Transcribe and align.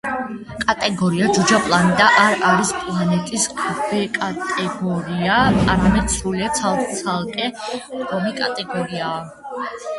კატეგორია 0.61 1.25
„ჯუჯა 1.37 1.59
პლანეტა“ 1.65 2.07
არ 2.21 2.39
არის 2.53 2.71
პლანეტის 2.85 3.45
ქვეკატეგორია, 3.59 5.37
არამედ 5.75 6.11
სრულიად 6.17 6.59
ცალკე 6.65 7.49
მდგომი 7.55 8.37
კატეგორიაა. 8.45 9.65